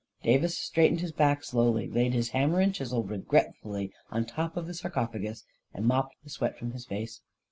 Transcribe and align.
Davis 0.23 0.57
straightened 0.57 1.01
his 1.01 1.11
back 1.11 1.43
slowly, 1.43 1.87
laid 1.87 2.15
his 2.15 2.29
ham 2.29 2.49
mer 2.53 2.59
and 2.59 2.73
chisel 2.73 3.03
regretfully 3.03 3.93
on 4.09 4.25
top 4.25 4.57
of 4.57 4.65
the 4.65 4.73
sarcophagus, 4.73 5.45
and 5.75 5.85
mopped 5.85 6.15
the 6.23 6.29
sweat 6.31 6.57
from 6.57 6.71
his 6.71 6.87
face. 6.87 7.21